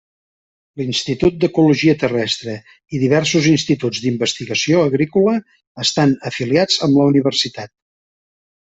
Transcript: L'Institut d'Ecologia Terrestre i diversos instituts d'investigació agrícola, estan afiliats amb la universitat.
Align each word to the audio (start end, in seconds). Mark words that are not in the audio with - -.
L'Institut 0.79 1.35
d'Ecologia 1.43 1.95
Terrestre 2.03 2.55
i 2.97 3.03
diversos 3.03 3.51
instituts 3.53 4.03
d'investigació 4.07 4.83
agrícola, 4.89 5.37
estan 5.87 6.19
afiliats 6.33 6.83
amb 6.89 7.01
la 7.03 7.11
universitat. 7.15 7.75